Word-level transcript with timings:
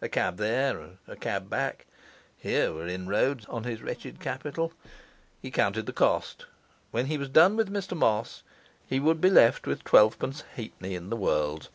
A 0.00 0.08
cab 0.08 0.38
there 0.38 0.80
and 0.80 0.98
a 1.06 1.14
cab 1.14 1.48
back; 1.48 1.86
here 2.36 2.72
were 2.72 2.88
inroads 2.88 3.46
on 3.46 3.62
his 3.62 3.80
wretched 3.80 4.18
capital! 4.18 4.72
He 5.40 5.52
counted 5.52 5.86
the 5.86 5.92
cost; 5.92 6.46
when 6.90 7.06
he 7.06 7.16
was 7.16 7.28
done 7.28 7.54
with 7.54 7.72
Mr 7.72 7.96
Moss 7.96 8.42
he 8.88 8.98
would 8.98 9.20
be 9.20 9.30
left 9.30 9.68
with 9.68 9.84
twelvepence 9.84 10.42
halfpenny 10.56 10.96
in 10.96 11.10
the 11.10 11.16
world. 11.16 11.68